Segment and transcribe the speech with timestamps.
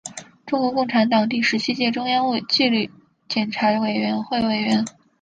[0.47, 2.89] 中国共产党第十七届中央纪律
[3.29, 4.83] 检查委员会委员。